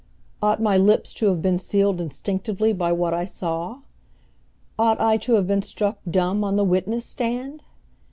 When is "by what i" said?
2.73-3.23